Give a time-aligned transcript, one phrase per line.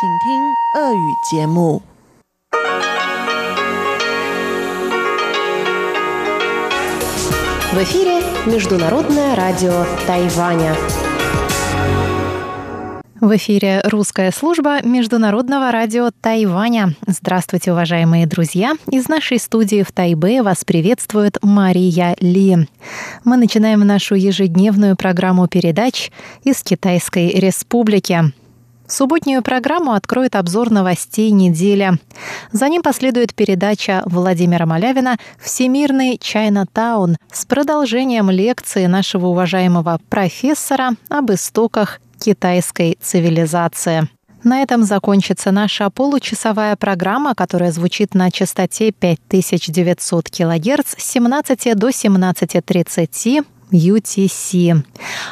[0.00, 0.04] В
[7.82, 10.76] эфире Международное радио Тайваня.
[13.20, 16.94] В эфире русская служба Международного радио Тайваня.
[17.08, 18.74] Здравствуйте, уважаемые друзья!
[18.92, 22.68] Из нашей студии в Тайбе вас приветствует Мария Ли.
[23.24, 26.12] Мы начинаем нашу ежедневную программу передач
[26.44, 28.32] из Китайской Республики.
[28.88, 31.92] Субботнюю программу откроет обзор новостей недели.
[32.52, 41.30] За ним последует передача Владимира Малявина «Всемирный Чайна-таун» с продолжением лекции нашего уважаемого профессора об
[41.30, 44.08] истоках китайской цивилизации.
[44.42, 51.88] На этом закончится наша получасовая программа, которая звучит на частоте 5900 кГц с 17 до
[51.88, 54.82] 17.30 UTC.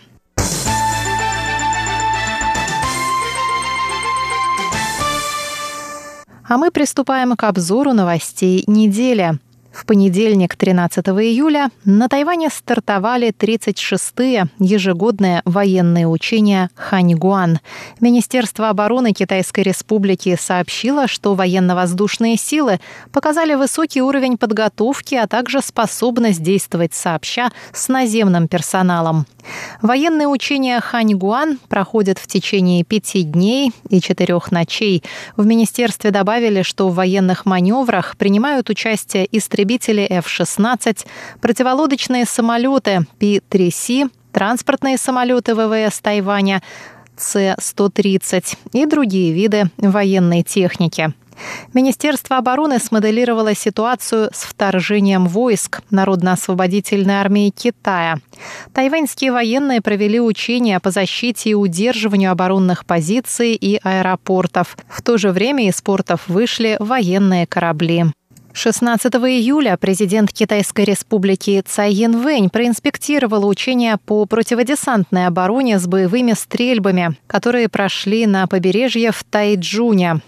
[6.47, 9.39] А мы приступаем к обзору новостей недели.
[9.71, 17.59] В понедельник, 13 июля, на Тайване стартовали 36-е ежегодные военные учения «Ханьгуан».
[17.99, 22.79] Министерство обороны Китайской Республики сообщило, что военно-воздушные силы
[23.11, 29.27] показали высокий уровень подготовки, а также способность действовать сообща с наземным персоналом.
[29.81, 35.03] Военные учения «Ханьгуан» проходят в течение пяти дней и четырех ночей.
[35.37, 39.25] В министерстве добавили, что в военных маневрах принимают участие
[39.59, 41.05] истребители F-16,
[41.42, 46.64] противолодочные самолеты P-3C, транспортные самолеты ВВС Тайваня,
[47.17, 51.14] С-130 и другие виды военной техники.
[51.73, 58.20] Министерство обороны смоделировало ситуацию с вторжением войск Народно-освободительной армии Китая.
[58.73, 64.77] Тайваньские военные провели учения по защите и удерживанию оборонных позиций и аэропортов.
[64.89, 68.05] В то же время из портов вышли военные корабли.
[68.59, 77.15] 16 июля президент Китайской республики Цай Янвэнь проинспектировал учения по противодесантной обороне с боевыми стрельбами,
[77.27, 80.20] которые прошли на побережье в Тайджуне.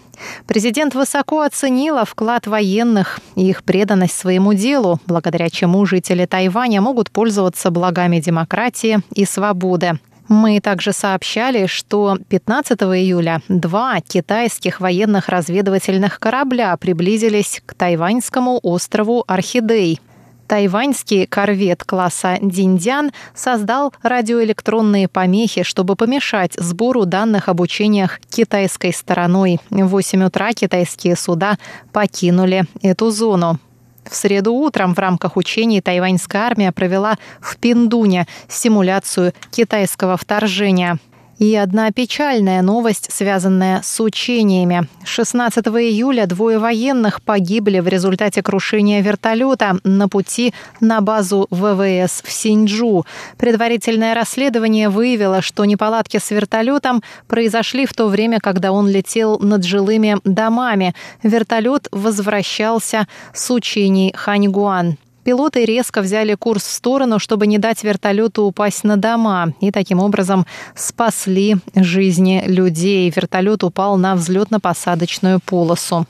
[0.46, 7.10] Президент высоко оценила вклад военных и их преданность своему делу, благодаря чему жители Тайваня могут
[7.10, 9.98] пользоваться благами демократии и свободы.
[10.28, 19.24] Мы также сообщали, что 15 июля два китайских военных разведывательных корабля приблизились к тайваньскому острову
[19.26, 20.00] Орхидей.
[20.46, 29.60] Тайваньский корвет класса «Диндян» создал радиоэлектронные помехи, чтобы помешать сбору данных об учениях китайской стороной.
[29.70, 31.56] В 8 утра китайские суда
[31.92, 33.58] покинули эту зону.
[34.04, 40.98] В среду утром в рамках учений тайваньская армия провела в Пиндуне симуляцию китайского вторжения–
[41.38, 44.86] и одна печальная новость, связанная с учениями.
[45.04, 52.30] 16 июля двое военных погибли в результате крушения вертолета на пути на базу ВВС в
[52.30, 53.04] Синьчжу.
[53.38, 59.64] Предварительное расследование выявило, что неполадки с вертолетом произошли в то время, когда он летел над
[59.64, 60.94] жилыми домами.
[61.22, 64.96] Вертолет возвращался с учений Ханьгуан.
[65.24, 70.00] Пилоты резко взяли курс в сторону, чтобы не дать вертолету упасть на дома, и таким
[70.00, 73.12] образом спасли жизни людей.
[73.14, 76.06] Вертолет упал на взлетно-посадочную полосу.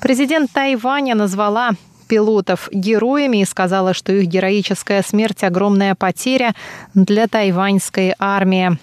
[0.00, 1.72] Президент Тайваня назвала
[2.12, 6.54] пилотов героями и сказала, что их героическая смерть– огромная потеря
[6.92, 8.76] для тайваньской армии.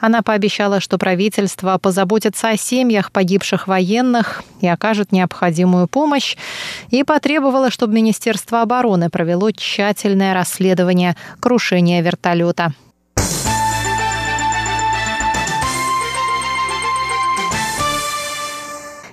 [0.00, 6.38] Она пообещала, что правительство позаботится о семьях погибших военных и окажет необходимую помощь,
[6.88, 12.72] и потребовала, чтобы Министерство обороны провело тщательное расследование крушения вертолета.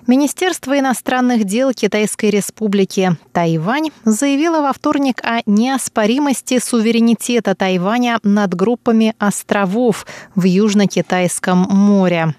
[0.08, 9.16] Министерство иностранных дел Китайской Республики Тайвань заявило во вторник о неоспоримости суверенитета Тайваня над группами
[9.20, 12.36] островов в Южно-Китайском море.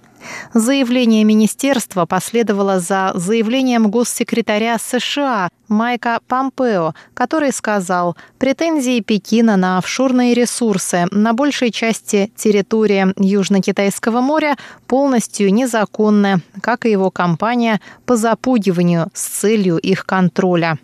[0.55, 10.35] Заявление министерства последовало за заявлением госсекретаря США Майка Помпео, который сказал, претензии Пекина на офшорные
[10.35, 19.09] ресурсы на большей части территории Южно-Китайского моря полностью незаконны, как и его кампания по запугиванию
[19.13, 20.79] с целью их контроля.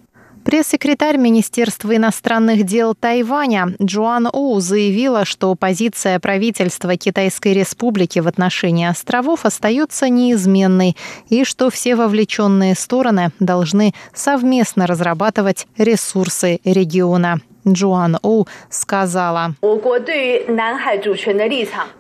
[0.45, 8.87] Пресс-секретарь Министерства иностранных дел Тайваня Джоан Оу заявила, что позиция правительства Китайской Республики в отношении
[8.87, 10.97] островов остается неизменной
[11.31, 17.41] и что все вовлеченные стороны должны совместно разрабатывать ресурсы региона.
[17.67, 19.55] Джоан Оу сказала,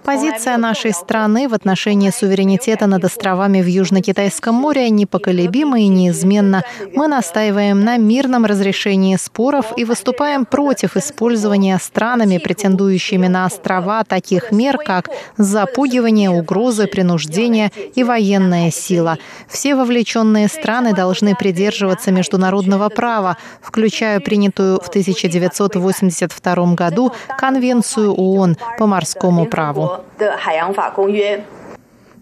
[0.04, 6.64] «Позиция нашей страны в отношении суверенитета над островами в Южно-Китайском море непоколебима и неизменна.
[6.94, 14.52] Мы настаиваем на мирном разрешении споров и выступаем против использования странами, претендующими на острова, таких
[14.52, 15.08] мер, как
[15.38, 19.18] запугивание, угрозы, принуждение и военная сила.
[19.48, 28.56] Все вовлеченные страны должны придерживаться международного права, включая принятую в 1900 1982 году Конвенцию ООН
[28.78, 30.00] по морскому праву.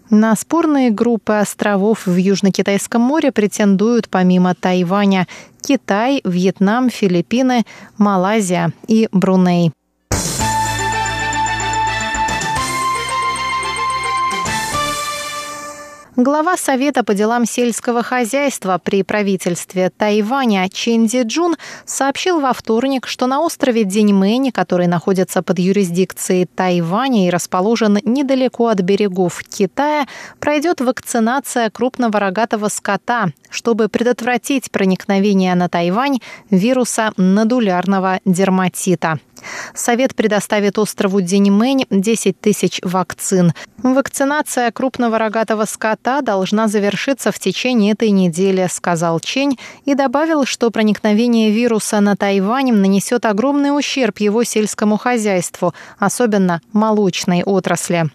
[0.09, 5.27] На спорные группы островов в Южно-Китайском море претендуют помимо Тайваня
[5.61, 7.63] Китай, Вьетнам, Филиппины,
[7.97, 9.71] Малайзия и Бруней.
[16.15, 21.55] Глава Совета по делам сельского хозяйства при правительстве Тайваня Ченди Джун
[21.85, 28.67] сообщил во вторник, что на острове Деньмэнь, который находится под юрисдикцией Тайваня и расположен недалеко
[28.67, 30.05] от берегов Китая,
[30.39, 36.19] пройдет вакцинация крупного рогатого скота, чтобы предотвратить проникновение на Тайвань
[36.51, 39.19] вируса надулярного дерматита.
[39.73, 43.53] Совет предоставит острову Деньмэнь 10 тысяч вакцин.
[43.77, 50.71] Вакцинация крупного рогатого скота должна завершиться в течение этой недели, сказал Чень и добавил, что
[50.71, 58.09] проникновение вируса на Тайвань нанесет огромный ущерб его сельскому хозяйству, особенно молочной отрасли.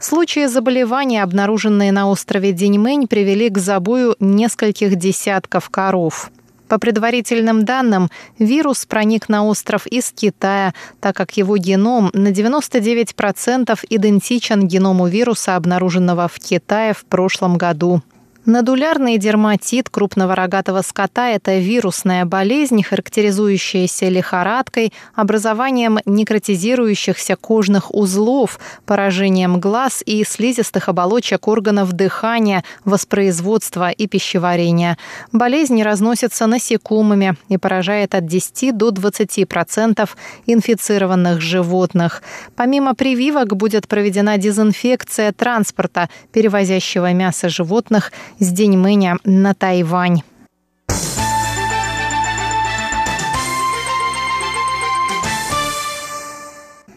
[0.00, 6.30] Случаи заболевания, обнаруженные на острове Деньмэнь, привели к забою нескольких десятков коров.
[6.70, 13.76] По предварительным данным, вирус проник на остров из Китая, так как его геном на 99%
[13.88, 18.02] идентичен геному вируса, обнаруженного в Китае в прошлом году.
[18.46, 29.60] Надулярный дерматит крупного рогатого скота– это вирусная болезнь, характеризующаяся лихорадкой, образованием некротизирующихся кожных узлов, поражением
[29.60, 34.96] глаз и слизистых оболочек органов дыхания, воспроизводства и пищеварения.
[35.32, 40.08] Болезнь разносится насекомыми и поражает от 10 до 20%
[40.46, 42.22] инфицированных животных.
[42.56, 50.22] Помимо прививок будет проведена дезинфекция транспорта, перевозящего мясо животных– с Деньмэня на Тайвань.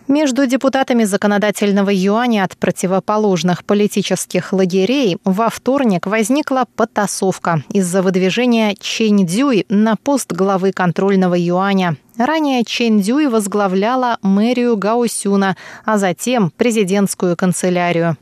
[0.07, 9.25] Между депутатами законодательного юаня от противоположных политических лагерей во вторник возникла потасовка из-за выдвижения Чэнь
[9.25, 11.97] Дюй на пост главы контрольного юаня.
[12.17, 18.15] Ранее Чэнь Дюй возглавляла мэрию Гаосюна, а затем президентскую канцелярию.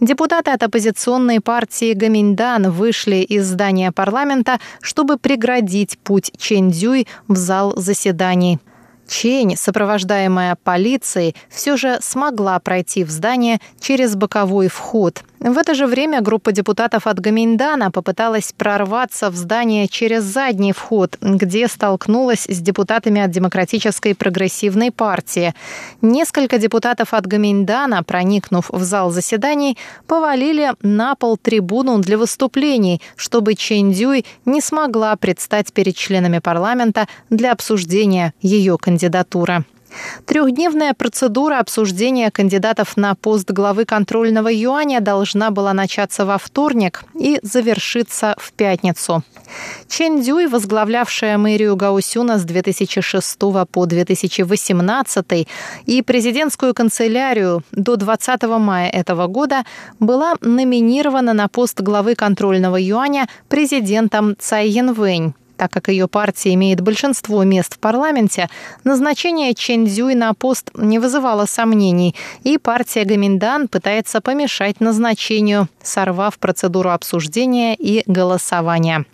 [0.00, 7.74] Депутаты от оппозиционной партии Гаминьдан вышли из здания парламента, чтобы преградить путь Чендзюй в зал
[7.76, 8.58] заседаний.
[9.08, 15.86] Чень, сопровождаемая полицией, все же смогла пройти в здание через боковой вход– в это же
[15.86, 22.60] время группа депутатов от Гаминдана попыталась прорваться в здание через задний вход, где столкнулась с
[22.60, 25.54] депутатами от Демократической прогрессивной партии.
[26.00, 29.76] Несколько депутатов от Гаминдана, проникнув в зал заседаний,
[30.06, 37.08] повалили на пол трибуну для выступлений, чтобы Чэнь Дюй не смогла предстать перед членами парламента
[37.28, 39.64] для обсуждения ее кандидатуры.
[40.24, 47.38] Трехдневная процедура обсуждения кандидатов на пост главы контрольного юаня должна была начаться во вторник и
[47.42, 49.22] завершиться в пятницу.
[49.88, 53.38] Чен Дюй, возглавлявшая мэрию Гаусюна с 2006
[53.70, 55.48] по 2018
[55.86, 59.64] и президентскую канцелярию до 20 мая этого года,
[60.00, 65.34] была номинирована на пост главы контрольного юаня президентом Цай Янвэнь.
[65.56, 68.48] Так как ее партия имеет большинство мест в парламенте,
[68.84, 76.38] назначение Чен Цзюй на пост не вызывало сомнений, и партия Гаминдан пытается помешать назначению, сорвав
[76.38, 79.04] процедуру обсуждения и голосования.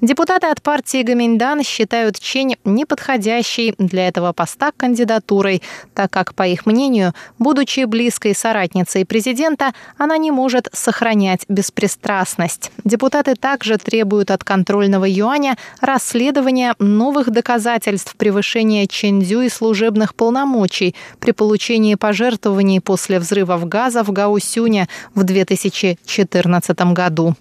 [0.00, 5.62] Депутаты от партии Гаминдан считают Чень неподходящей для этого поста кандидатурой,
[5.94, 12.70] так как, по их мнению, будучи близкой соратницей президента, она не может сохранять беспристрастность.
[12.84, 15.56] Депутаты также требуют от контрольного юаня
[15.88, 24.12] расследования новых доказательств превышения Чендзю и служебных полномочий при получении пожертвований после взрывов газа в
[24.12, 27.34] Гаусюне в 2014 году.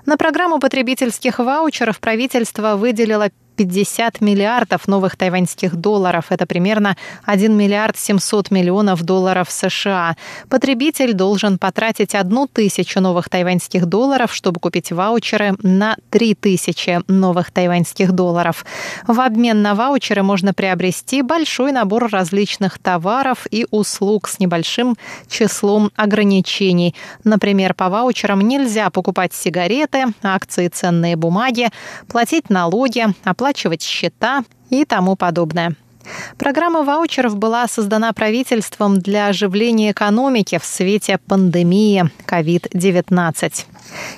[0.06, 6.26] На программу потребительских ваучеров правительство выделило 50 миллиардов новых тайваньских долларов.
[6.30, 10.16] Это примерно 1 миллиард 700 миллионов долларов США.
[10.48, 17.50] Потребитель должен потратить одну тысячу новых тайваньских долларов, чтобы купить ваучеры на 3 тысячи новых
[17.50, 18.64] тайваньских долларов.
[19.08, 24.96] В обмен на ваучеры можно приобрести большой набор различных товаров и услуг с небольшим
[25.26, 26.94] числом ограничений.
[27.24, 31.70] Например, по ваучерам нельзя покупать сигареты, акции, ценные бумаги,
[32.06, 35.74] платить налоги, оплачивать оплачивать счета и тому подобное.
[36.36, 43.64] Программа ваучеров была создана правительством для оживления экономики в свете пандемии COVID-19.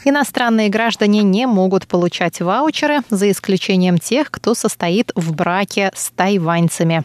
[0.04, 7.04] Иностранные граждане не могут получать ваучеры, за исключением тех, кто состоит в браке с тайваньцами.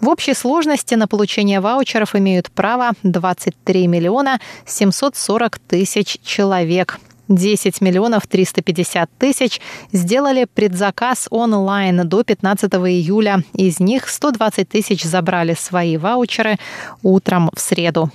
[0.00, 6.98] В общей сложности на получение ваучеров имеют право 23 миллиона 740 тысяч человек.
[7.28, 9.60] 10 миллионов 350 тысяч
[9.92, 13.42] сделали предзаказ онлайн до 15 июля.
[13.54, 16.58] Из них 120 тысяч забрали свои ваучеры
[17.02, 18.10] утром в среду.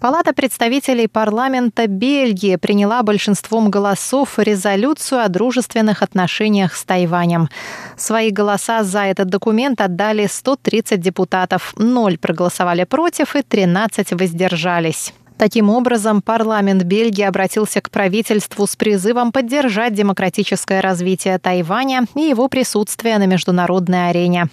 [0.00, 7.48] Палата представителей парламента Бельгии приняла большинством голосов резолюцию о дружественных отношениях с Тайванем.
[7.96, 15.12] Свои голоса за этот документ отдали 130 депутатов, 0 проголосовали против и 13 воздержались.
[15.36, 22.48] Таким образом, парламент Бельгии обратился к правительству с призывом поддержать демократическое развитие Тайваня и его
[22.48, 24.48] присутствие на международной арене.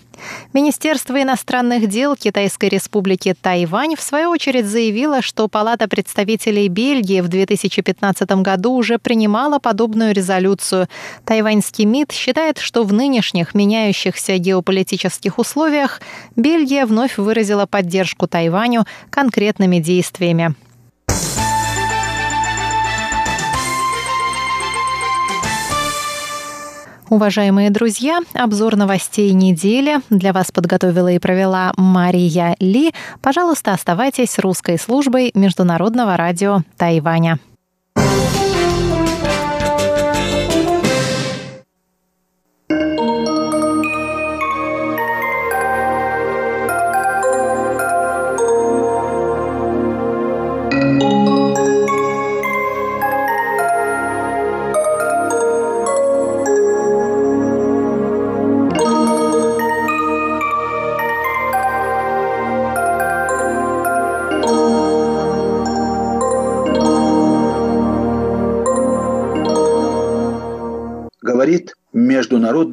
[0.53, 7.27] Министерство иностранных дел Китайской республики Тайвань в свою очередь заявило, что Палата представителей Бельгии в
[7.27, 10.87] 2015 году уже принимала подобную резолюцию.
[11.25, 16.01] Тайваньский МИД считает, что в нынешних меняющихся геополитических условиях
[16.35, 20.55] Бельгия вновь выразила поддержку Тайваню конкретными действиями.
[27.09, 32.93] Уважаемые друзья, обзор новостей недели для вас подготовила и провела Мария Ли.
[33.21, 37.39] Пожалуйста, оставайтесь русской службой Международного радио Тайваня.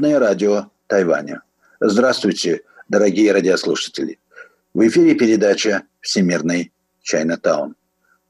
[0.03, 1.43] Международное радио Тайваня.
[1.81, 4.19] Здравствуйте, дорогие радиослушатели.
[4.75, 7.77] В эфире передача «Всемирный Чайнатаун».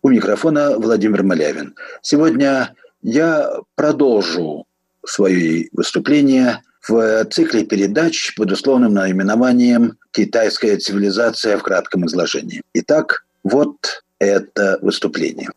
[0.02, 1.74] У микрофона Владимир Малявин.
[2.02, 4.66] Сегодня я продолжу
[5.06, 12.60] свое выступление в цикле передач под условным наименованием «Китайская цивилизация в кратком изложении».
[12.74, 15.48] Итак, вот это выступление.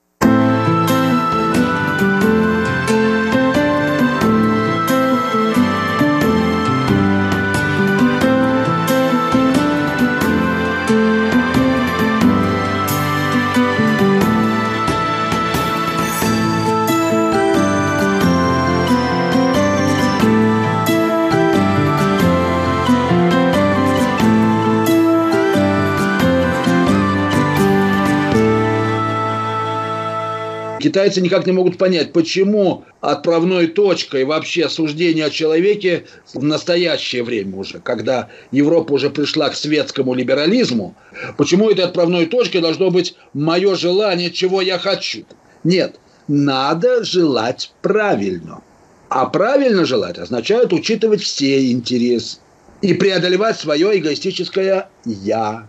[30.85, 37.57] Китайцы никак не могут понять, почему отправной точкой вообще суждения о человеке в настоящее время
[37.57, 40.95] уже, когда Европа уже пришла к светскому либерализму,
[41.37, 45.25] почему этой отправной точкой должно быть мое желание, чего я хочу.
[45.63, 45.95] Нет,
[46.27, 48.61] надо желать правильно.
[49.09, 52.37] А правильно желать означает учитывать все интересы
[52.83, 55.67] и преодолевать свое эгоистическое «я».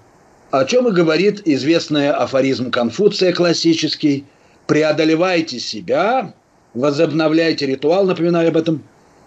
[0.51, 4.27] О чем и говорит известный афоризм Конфуция классический–
[4.67, 6.35] преодолевайте себя,
[6.75, 8.83] возобновляйте ритуал, напоминаю об этом,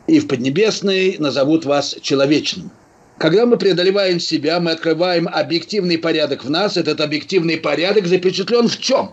[0.07, 2.71] и в Поднебесной назовут вас человечным.
[3.19, 6.77] Когда мы преодолеваем себя, мы открываем объективный порядок в нас.
[6.77, 9.11] Этот объективный порядок запечатлен в чем?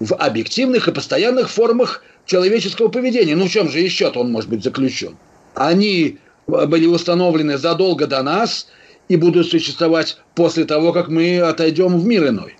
[0.00, 3.36] В объективных и постоянных формах человеческого поведения.
[3.36, 5.16] Ну в чем же еще он может быть заключен?
[5.54, 8.66] Они были установлены задолго до нас
[9.08, 12.56] и будут существовать после того, как мы отойдем в мир иной.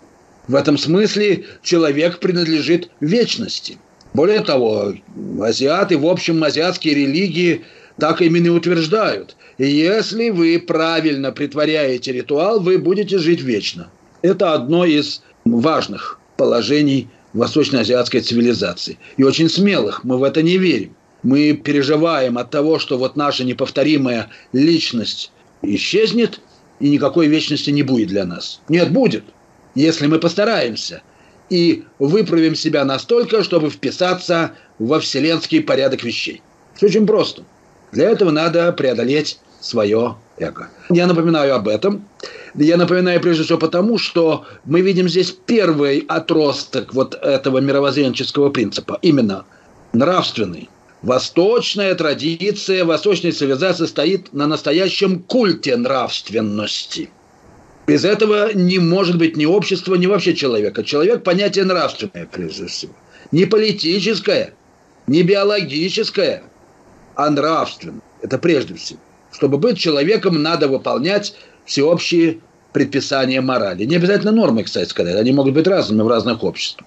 [0.46, 3.78] В этом смысле человек принадлежит вечности.
[4.12, 4.94] Более того,
[5.40, 7.62] азиаты, в общем, азиатские религии
[7.98, 9.36] так именно утверждают.
[9.56, 13.90] Если вы правильно притворяете ритуал, вы будете жить вечно.
[14.22, 18.98] Это одно из важных положений восточноазиатской цивилизации.
[19.16, 20.04] И очень смелых.
[20.04, 20.94] Мы в это не верим.
[21.22, 26.40] Мы переживаем от того, что вот наша неповторимая личность исчезнет,
[26.80, 28.60] и никакой вечности не будет для нас.
[28.68, 29.24] Нет, будет
[29.74, 31.02] если мы постараемся
[31.50, 36.42] и выправим себя настолько, чтобы вписаться во вселенский порядок вещей.
[36.74, 37.44] Все очень просто.
[37.92, 40.68] Для этого надо преодолеть свое эго.
[40.90, 42.08] Я напоминаю об этом.
[42.54, 48.98] Я напоминаю прежде всего потому, что мы видим здесь первый отросток вот этого мировоззренческого принципа,
[49.02, 49.44] именно
[49.92, 50.68] нравственный.
[51.02, 57.10] Восточная традиция, восточная цивилизация стоит на настоящем культе нравственности–
[57.86, 60.82] без этого не может быть ни общества, ни вообще человека.
[60.82, 62.94] Человек– понятие нравственное, прежде всего.
[63.30, 64.54] Не политическое,
[65.06, 66.44] не биологическое,
[67.14, 68.00] а нравственное.
[68.22, 69.00] Это прежде всего.
[69.32, 71.34] Чтобы быть человеком, надо выполнять
[71.66, 72.40] всеобщие
[72.72, 73.84] предписания морали.
[73.84, 75.16] Не обязательно нормы, кстати сказать.
[75.16, 76.86] Они могут быть разными в разных обществах.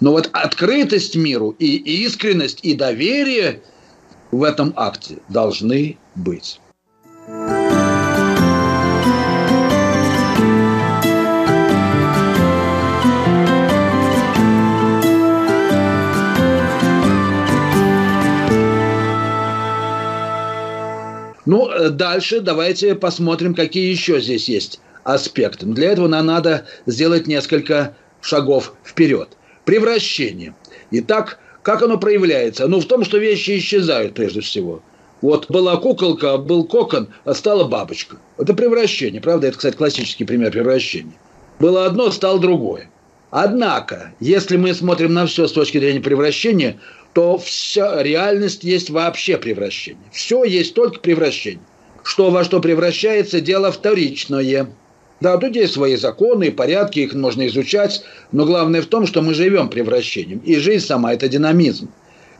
[0.00, 3.62] Но вот открытость миру и искренность, и доверие
[4.30, 6.60] в этом акте должны быть.
[21.46, 25.66] Ну, э, дальше давайте посмотрим, какие еще здесь есть аспекты.
[25.66, 29.28] Для этого нам надо сделать несколько шагов вперед.
[29.64, 30.54] Превращение.
[30.90, 32.66] Итак, как оно проявляется?
[32.66, 34.82] Ну, в том, что вещи исчезают прежде всего.
[35.22, 38.16] Вот была куколка, был кокон, а стала бабочка.
[38.36, 39.46] Это превращение, правда?
[39.46, 41.14] Это, кстати, классический пример превращения.
[41.58, 42.90] Было одно, стало другое.
[43.30, 46.78] Однако, если мы смотрим на все с точки зрения превращения,
[47.16, 50.04] то вся реальность есть вообще превращение.
[50.12, 51.62] Все есть только превращение.
[52.02, 54.66] Что во что превращается, дело вторичное.
[55.22, 58.02] Да, тут есть свои законы и порядки, их можно изучать,
[58.32, 60.40] но главное в том, что мы живем превращением.
[60.40, 61.90] И жизнь сама– это динамизм,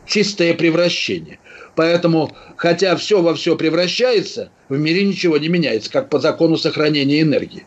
[0.07, 1.39] чистое превращение.
[1.75, 7.23] Поэтому, хотя все во все превращается, в мире ничего не меняется, как по закону сохранения
[7.23, 7.65] энергии.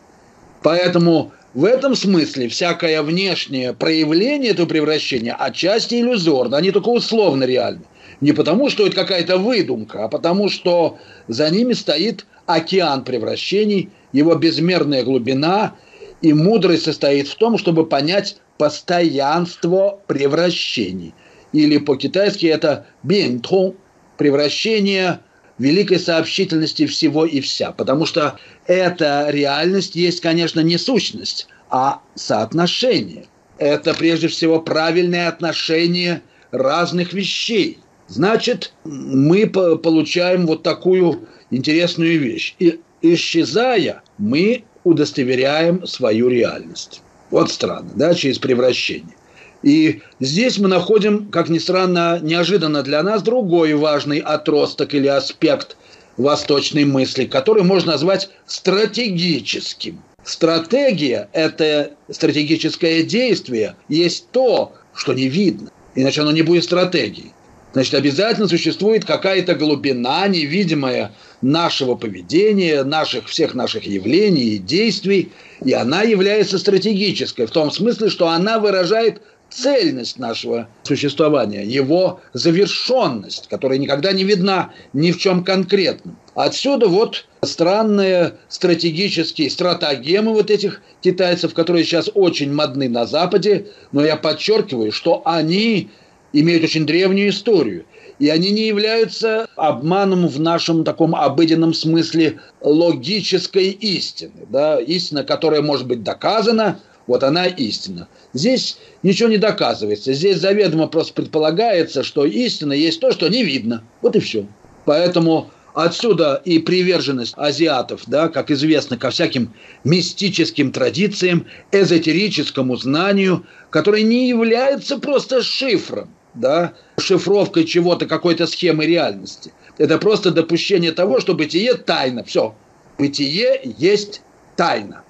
[0.62, 7.82] Поэтому в этом смысле всякое внешнее проявление этого превращения отчасти иллюзорно, они только условно реальны.
[8.20, 14.34] Не потому, что это какая-то выдумка, а потому, что за ними стоит океан превращений, его
[14.34, 15.74] безмерная глубина,
[16.20, 21.14] и мудрость состоит в том, чтобы понять постоянство превращений.
[21.52, 23.74] Или по-китайски это бентон,
[24.18, 25.20] превращение
[25.60, 27.70] великой сообщительности всего и вся.
[27.72, 33.26] Потому что эта реальность есть, конечно, не сущность, а соотношение.
[33.58, 37.78] Это прежде всего правильное отношение разных вещей.
[38.08, 42.54] Значит, мы получаем вот такую интересную вещь.
[42.58, 47.02] И исчезая, мы удостоверяем свою реальность.
[47.30, 49.14] Вот странно, да, через превращение.
[49.62, 55.76] И здесь мы находим, как ни странно, неожиданно для нас другой важный отросток или аспект
[56.16, 60.02] восточной мысли, который можно назвать стратегическим.
[60.24, 67.32] Стратегия– это стратегическое действие, есть то, что не видно, иначе оно не будет стратегией.
[67.72, 75.30] Значит, обязательно существует какая-то глубина, невидимая нашего поведения, наших, всех наших явлений и действий,
[75.64, 83.48] и она является стратегической, в том смысле, что она выражает цельность нашего существования, его завершенность,
[83.48, 86.16] которая никогда не видна ни в чем конкретном.
[86.34, 94.04] Отсюда вот странные стратегические стратагемы вот этих китайцев, которые сейчас очень модны на Западе, но
[94.04, 95.90] я подчеркиваю, что они
[96.32, 97.84] имеют очень древнюю историю.
[98.18, 104.46] И они не являются обманом в нашем таком обыденном смысле логической истины.
[104.50, 104.78] Да?
[104.78, 106.78] Истина, которая может быть доказана,
[107.10, 108.06] вот она истина.
[108.34, 110.12] Здесь ничего не доказывается.
[110.12, 113.82] Здесь заведомо просто предполагается, что истина есть то, что не видно.
[114.00, 114.46] Вот и все.
[114.84, 124.04] Поэтому отсюда и приверженность азиатов, да, как известно, ко всяким мистическим традициям, эзотерическому знанию, которое
[124.04, 129.52] не является просто шифром, да, шифровкой чего-то, какой-то схемы реальности.
[129.78, 132.22] Это просто допущение того, что бытие тайна.
[132.22, 132.54] Все.
[132.98, 134.22] Бытие есть
[134.54, 135.02] тайна.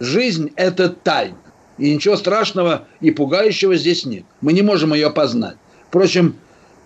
[0.00, 1.36] Жизнь– это тайна.
[1.78, 4.24] И ничего страшного и пугающего здесь нет.
[4.40, 5.56] Мы не можем ее познать.
[5.88, 6.36] Впрочем,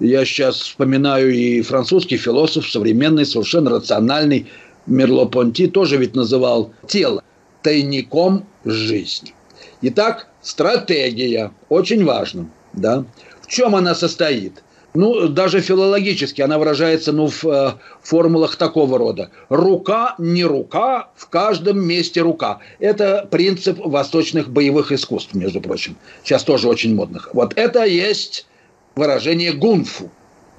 [0.01, 4.47] я сейчас вспоминаю и французский философ, современный, совершенно рациональный,
[4.87, 7.23] Мерло-Понти тоже ведь называл тело
[7.63, 9.35] тайником жизни.
[9.83, 12.47] Итак, стратегия очень важна.
[12.73, 13.05] Да?
[13.43, 14.63] В чем она состоит?
[14.95, 17.73] Ну, даже филологически она выражается ну, в э,
[18.03, 19.31] формулах такого рода.
[19.51, 22.61] Рука, не рука, в каждом месте рука.
[22.79, 25.97] Это принцип восточных боевых искусств, между прочим.
[26.25, 27.29] Сейчас тоже очень модных.
[27.35, 28.47] Вот это есть
[28.95, 30.11] выражение гунфу.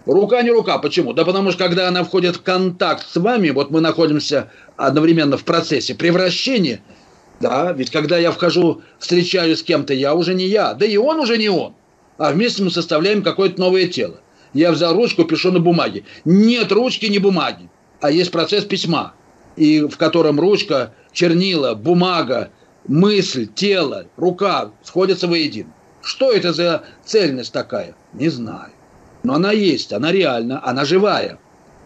[0.05, 0.77] Рука не рука.
[0.77, 1.13] Почему?
[1.13, 5.43] Да потому что когда она входит в контакт с вами, вот мы находимся одновременно в
[5.43, 6.81] процессе превращения,
[7.39, 11.19] да, ведь когда я вхожу, встречаюсь с кем-то, я уже не я, да и он
[11.19, 11.73] уже не он
[12.19, 14.19] а вместе мы составляем какое-то новое тело.
[14.53, 16.03] Я взял ручку, пишу на бумаге.
[16.25, 17.69] Нет ручки, не бумаги,
[18.01, 19.13] а есть процесс письма,
[19.55, 22.49] и в котором ручка, чернила, бумага,
[22.87, 25.71] мысль, тело, рука сходятся воедино.
[26.01, 27.95] Что это за цельность такая?
[28.13, 28.71] Не знаю.
[29.23, 31.39] Но она есть, она реальна, она живая.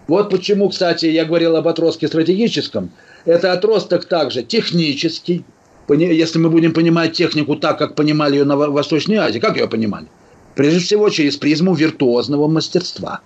[0.08, 2.92] Вот почему, кстати, я говорил об отростке стратегическом.
[3.26, 5.46] Это отросток также технический,
[5.90, 10.08] если мы будем понимать технику так, как понимали ее на Восточной Азии, как ее понимали?
[10.56, 13.22] Прежде всего, через призму виртуозного мастерства.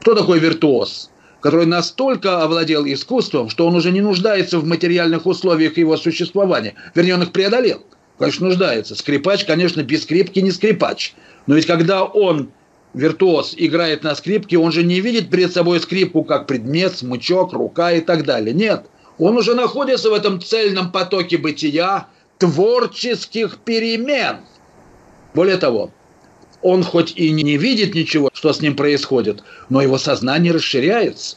[0.00, 1.10] Кто такой виртуоз?
[1.40, 6.74] Который настолько овладел искусством, что он уже не нуждается в материальных условиях его существования.
[6.94, 7.82] Вернее, он их преодолел.
[8.18, 8.94] Конечно, нуждается.
[8.94, 11.14] Скрипач, конечно, без скрипки не скрипач.
[11.46, 12.50] Но ведь когда он,
[12.94, 17.92] виртуоз, играет на скрипке, он же не видит перед собой скрипку как предмет, смычок, рука
[17.92, 18.54] и так далее.
[18.54, 18.86] Нет.
[19.18, 24.38] Он уже находится в этом цельном потоке бытия творческих перемен.
[25.34, 25.90] Более того,
[26.66, 31.36] он хоть и не видит ничего, что с ним происходит, но его сознание расширяется.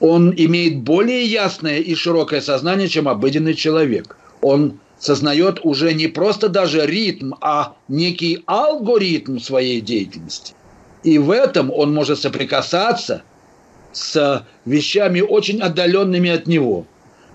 [0.00, 4.18] Он имеет более ясное и широкое сознание, чем обыденный человек.
[4.42, 10.52] Он сознает уже не просто даже ритм, а некий алгоритм своей деятельности.
[11.04, 13.22] И в этом он может соприкасаться
[13.92, 16.84] с вещами очень отдаленными от него.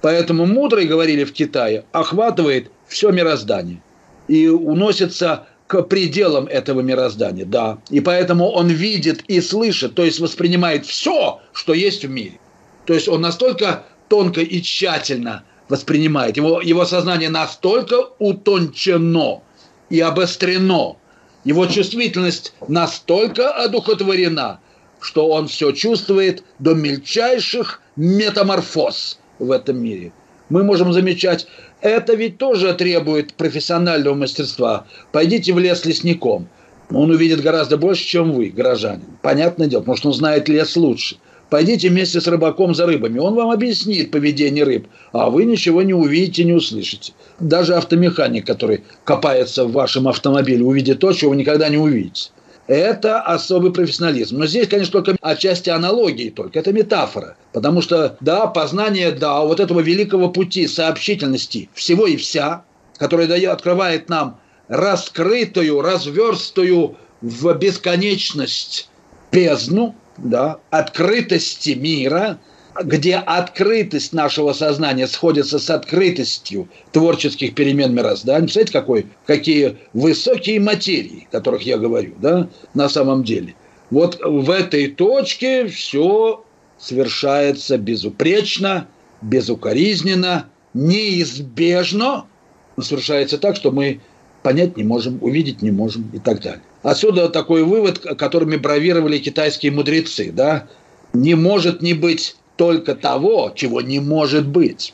[0.02, 3.82] Поэтому мудрые, говорили в Китае, охватывает все мироздание
[4.28, 7.78] и уносится к пределам этого мироздания, да.
[7.92, 12.40] И поэтому он видит и слышит, то есть воспринимает все, что есть в мире.
[12.86, 19.44] То есть он настолько тонко и тщательно воспринимает, его, его сознание настолько утончено
[19.92, 20.98] и обострено,
[21.44, 24.62] его чувствительность настолько одухотворена,
[25.00, 30.14] что он все чувствует до мельчайших метаморфоз в этом мире.
[30.50, 31.46] Мы можем замечать,
[31.82, 34.86] это ведь тоже требует профессионального мастерства.
[35.12, 36.48] Пойдите в лес лесником.
[36.92, 39.18] Он увидит гораздо больше, чем вы, горожанин.
[39.22, 41.18] Понятное дело, потому что он знает лес лучше.
[41.50, 43.18] Пойдите вместе с рыбаком за рыбами.
[43.18, 47.14] Он вам объяснит поведение рыб, а вы ничего не увидите, не услышите.
[47.40, 52.30] Даже автомеханик, который копается в вашем автомобиле, увидит то, чего вы никогда не увидите.
[52.70, 54.38] Это особый профессионализм.
[54.38, 56.60] Но здесь, конечно, только отчасти аналогии только.
[56.60, 57.36] Это метафора.
[57.52, 62.64] Потому что, да, познание, да, вот этого великого пути сообщительности всего и вся,
[62.98, 68.88] который дает, открывает нам раскрытую, разверстую в бесконечность
[69.32, 72.38] бездну, да, открытости мира–
[72.84, 78.42] где открытость нашего сознания сходится с открытостью творческих перемен мироздания.
[78.42, 83.56] Представляете, какой, какие высокие материи, о которых я говорю, да, на самом деле.
[83.90, 86.44] Вот в этой точке все
[86.78, 88.88] совершается безупречно,
[89.22, 92.26] безукоризненно, неизбежно,
[92.78, 94.00] но совершается так, что мы
[94.44, 96.62] понять не можем, увидеть не можем и так далее.
[96.82, 100.68] Отсюда такой вывод, которыми бравировали китайские мудрецы, да,
[101.12, 104.94] не может не быть только того, чего не может быть.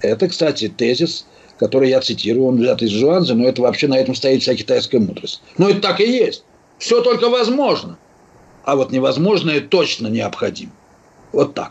[0.00, 4.16] Это, кстати, тезис, который я цитирую, он взят из Жуанза, но это вообще на этом
[4.16, 5.40] стоит вся китайская мудрость.
[5.58, 6.42] Но это так и есть.
[6.78, 7.96] Все только возможно.
[8.64, 10.72] А вот невозможное точно необходимо.
[11.30, 11.70] Вот так.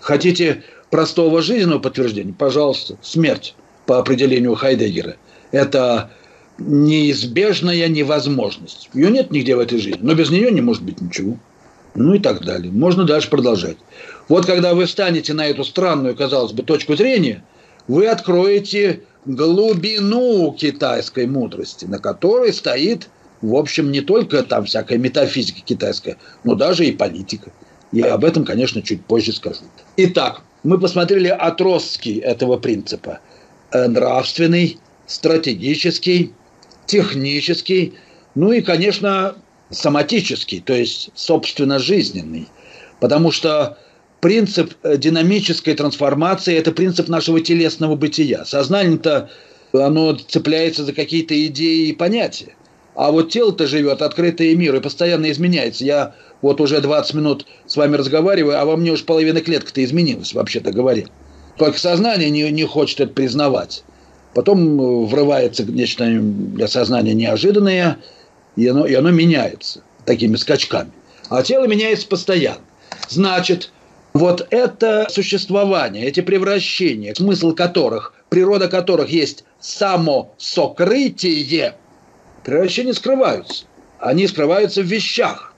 [0.00, 2.32] Хотите простого жизненного подтверждения?
[2.32, 5.16] Пожалуйста, смерть по определению Хайдеггера.
[5.52, 6.10] Это
[6.56, 8.88] неизбежная невозможность.
[8.94, 11.36] Ее нет нигде в этой жизни, но без нее не может быть ничего.
[11.94, 12.72] Ну и так далее.
[12.72, 13.76] Можно дальше продолжать.
[14.28, 17.44] Вот когда вы встанете на эту странную, казалось бы, точку зрения,
[17.88, 23.08] вы откроете глубину китайской мудрости, на которой стоит,
[23.42, 27.52] в общем, не только там всякая метафизика китайская, но даже и политика.
[27.92, 29.60] И об этом, конечно, чуть позже скажу.
[29.96, 33.20] Итак, мы посмотрели отростки этого принципа.
[33.70, 36.32] Э, нравственный, стратегический,
[36.86, 37.94] технический,
[38.34, 39.36] ну и, конечно,
[39.70, 42.48] соматический, то есть, собственно, жизненный.
[43.00, 43.78] Потому что
[44.24, 48.46] принцип э, динамической трансформации– это принцип нашего телесного бытия.
[48.46, 49.28] Сознание-то,
[49.74, 52.56] оно цепляется за какие-то идеи и понятия.
[52.94, 55.84] А вот тело-то живет, открытое мир, и постоянно изменяется.
[55.84, 60.32] Я вот уже 20 минут с вами разговариваю, а во мне уж половина клетка-то изменилась,
[60.32, 61.04] вообще-то говоря.
[61.58, 63.84] Только сознание не, не хочет это признавать.
[64.32, 67.98] Потом э, врывается нечто для сознания неожиданное,
[68.56, 70.92] и оно, и оно меняется такими скачками.
[71.28, 72.62] А тело меняется постоянно.
[73.10, 73.70] Значит,
[74.14, 81.74] вот это существование, эти превращения, смысл которых, природа которых есть само сокрытие,
[82.44, 83.64] превращения скрываются.
[83.98, 85.52] Они скрываются в вещах.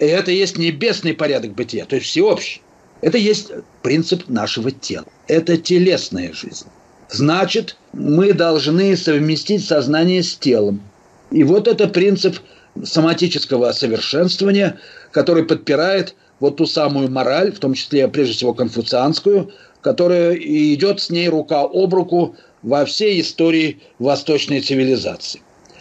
[0.00, 2.62] И это есть небесный порядок бытия, то есть всеобщий.
[3.00, 5.06] Это есть принцип нашего тела.
[5.28, 6.66] Это телесная жизнь.
[7.10, 10.82] Значит, мы должны совместить сознание с телом.
[11.30, 12.38] И вот это принцип
[12.82, 14.78] соматического совершенствования,
[15.12, 21.10] который подпирает вот ту самую мораль, в том числе, прежде всего, конфуцианскую, которая идет с
[21.10, 25.40] ней рука об руку во всей истории восточной цивилизации.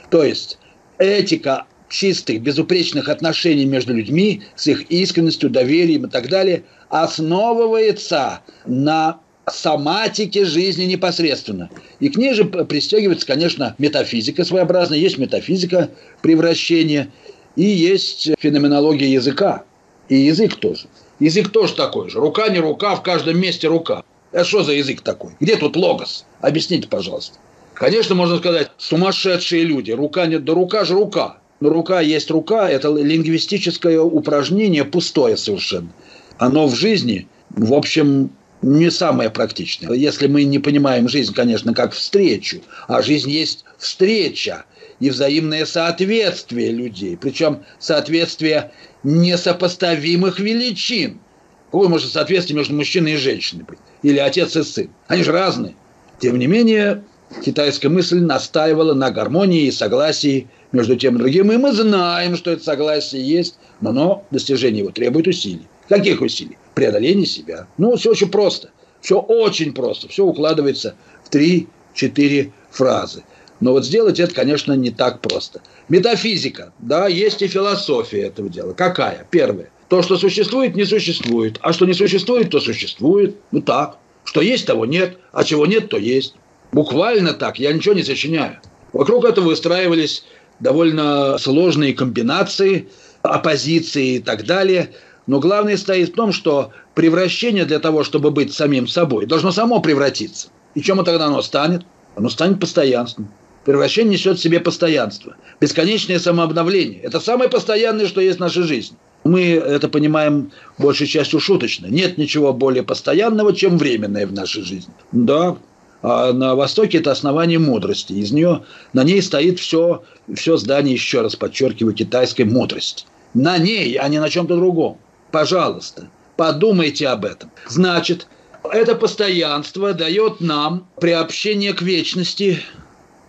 [0.10, 0.58] То есть
[0.98, 9.19] этика чистых, безупречных отношений между людьми с их искренностью, доверием и так далее основывается на
[9.48, 11.69] соматике жизни непосредственно.
[12.00, 15.00] И к ней же пристегивается, конечно, метафизика своеобразная.
[15.00, 15.89] Есть метафизика
[16.22, 17.12] превращения
[17.56, 19.63] и есть феноменология языка.
[20.10, 20.88] И язык тоже.
[21.19, 22.19] Язык тоже такой же.
[22.19, 24.04] Рука не рука, в каждом месте рука.
[24.32, 25.32] Это что за язык такой?
[25.39, 26.26] Где тут логос?
[26.41, 27.38] Объясните, пожалуйста.
[27.74, 29.91] Конечно, можно сказать, сумасшедшие люди.
[29.91, 30.39] Рука не...
[30.39, 31.38] Да рука же рука.
[31.60, 32.69] Но рука есть рука.
[32.69, 35.89] Это лингвистическое упражнение пустое совершенно.
[36.38, 39.93] Оно в жизни, в общем, не самое практичное.
[39.93, 44.65] Если мы не понимаем жизнь, конечно, как встречу, а жизнь есть встреча
[45.00, 47.17] и взаимное соответствие людей.
[47.17, 48.72] Причем соответствие
[49.04, 51.20] несопоставимых величин.
[51.66, 53.80] Какое может соответствие между мужчиной и женщиной быть?
[54.02, 54.90] Или отец и сын?
[55.08, 55.76] Они же разные.
[56.20, 57.04] Тем не менее,
[57.46, 61.52] китайская мысль настаивала на гармонии и согласии между тем и другим.
[61.52, 65.68] И мы знаем, что это согласие есть, но достижение его требует усилий.
[65.88, 66.58] Каких усилий?
[66.76, 67.68] Преодоление себя.
[67.78, 68.72] Ну, все очень просто.
[69.02, 70.08] Все очень просто.
[70.08, 73.24] Все укладывается в три-четыре фразы.
[73.60, 75.62] Но вот сделать это, конечно, не так просто.
[75.89, 76.74] Метафизика.
[76.80, 78.74] Да, есть и философия этого дела.
[78.74, 79.28] Какая?
[79.30, 79.69] Первое.
[79.89, 81.58] То, что существует, не существует.
[81.62, 83.36] А что не существует, то существует.
[83.52, 83.98] Ну так.
[84.24, 85.17] Что есть, того нет.
[85.32, 86.36] А чего нет, то есть.
[86.72, 87.60] Буквально так.
[87.60, 88.60] Я ничего не сочиняю.
[88.93, 90.24] Вокруг этого выстраивались
[90.60, 92.88] довольно сложные комбинации,
[93.24, 94.91] оппозиции и так далее.
[95.28, 99.80] Но главное стоит в том, что превращение для того, чтобы быть самим собой, должно само
[99.80, 100.50] превратиться.
[100.76, 101.84] И чем тогда оно станет?
[102.15, 103.30] Оно станет постоянством.
[103.65, 105.36] Превращение несет в себе постоянство.
[105.60, 107.02] Бесконечное самообновление.
[107.02, 108.98] Это самое постоянное, что есть в нашей жизни.
[109.24, 111.88] Мы это понимаем большей частью шуточно.
[111.88, 114.93] Нет ничего более постоянного, чем временное в нашей жизни.
[115.12, 115.58] Да,
[116.02, 118.13] а на Востоке это основание мудрости.
[118.13, 123.06] Из нее, на ней стоит все, все здание, еще раз подчеркиваю, китайской мудрости.
[123.34, 124.98] На ней, а не на чем-то другом.
[125.32, 127.52] Пожалуйста, подумайте об этом.
[127.67, 128.28] Значит,
[128.72, 132.62] это постоянство дает нам приобщение к вечности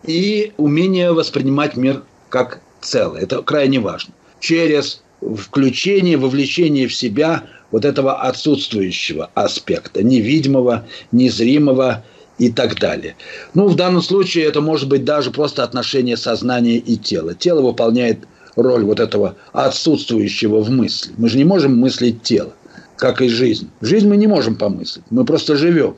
[0.05, 3.23] и умение воспринимать мир как целое.
[3.23, 4.15] Это крайне важно.
[4.41, 12.05] Через включение, вовлечение в себя вот этого отсутствующего аспекта, невидимого, незримого
[12.39, 13.17] и так далее.
[13.55, 17.35] Ну, в данном случае это может быть даже просто отношение сознания и тела.
[17.35, 18.21] Тело выполняет
[18.57, 21.13] роль вот этого отсутствующего в мысли.
[21.17, 22.53] Мы же не можем мыслить тело,
[22.97, 23.71] как и жизнь.
[23.81, 25.97] Жизнь мы не можем помыслить, мы просто живем.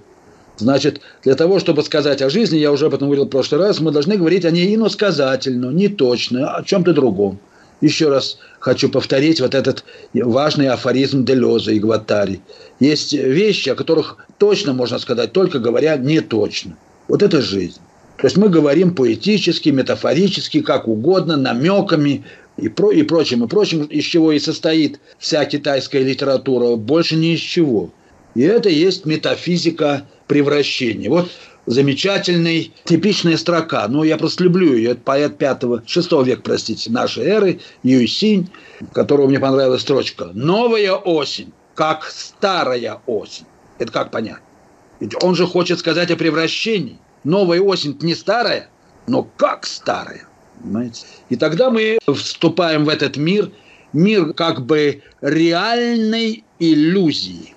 [0.59, 3.81] Значит, для того, чтобы сказать о жизни, я уже об этом говорил в прошлый раз,
[3.81, 7.39] мы должны говорить о ней иносказательно, не точно, о чем-то другом.
[7.81, 9.85] Еще раз хочу повторить вот этот
[10.15, 12.41] важный афоризм Делеза и Гватари.
[12.79, 16.77] Есть вещи, о которых точно можно сказать, только говоря не точно.
[17.09, 17.81] Вот это жизнь.
[18.19, 22.25] То есть мы говорим поэтически, метафорически, как угодно, намеками
[22.57, 27.35] и, про, и прочим, и прочим, из чего и состоит вся китайская литература, больше ни
[27.35, 27.91] из чего.
[28.35, 31.11] И это есть метафизика превращения.
[31.11, 31.31] Вот
[31.67, 33.87] замечательный, типичная строка.
[33.89, 34.93] Ну, я просто люблю ее.
[34.93, 38.51] Это поэт 5-6 века, простите, нашей эры, Юйсинь,
[38.93, 40.31] которого мне понравилась строчка.
[40.33, 43.47] «Новая осень, как старая осень».
[43.79, 44.41] Это как понять?
[45.01, 46.99] Ведь он же хочет сказать о превращении.
[47.25, 48.69] Новая осень не старая,
[49.07, 50.27] но как старая.
[50.61, 51.05] Понимаете?
[51.29, 53.51] И тогда мы вступаем в этот мир,
[53.93, 57.55] мир как бы реальной иллюзии.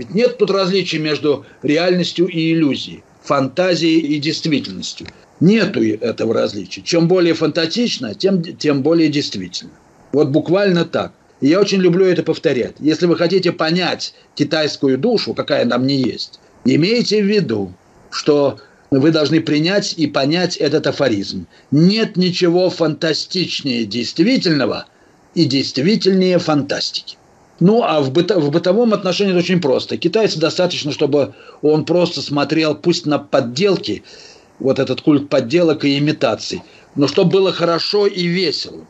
[0.00, 5.06] Ведь нет тут различия между реальностью и иллюзией фантазией и действительностью.
[5.40, 6.80] Нету этого различия.
[6.80, 9.72] Чем более фантастично, тем, тем более действительно.
[10.12, 11.12] Вот буквально так.
[11.42, 12.76] И я очень люблю это повторять.
[12.80, 17.74] Если вы хотите понять китайскую душу, какая нам не есть, имейте в виду,
[18.10, 18.58] что
[18.90, 21.46] вы должны принять и понять этот афоризм.
[21.70, 24.86] Нет ничего фантастичнее действительного
[25.34, 27.18] и действительнее фантастики.
[27.60, 29.98] Ну, а в, быто, в бытовом отношении это очень просто.
[29.98, 34.02] Китайцу достаточно, чтобы он просто смотрел, пусть на подделки,
[34.58, 36.62] вот этот культ подделок и имитаций,
[36.96, 38.86] но чтобы было хорошо и весело.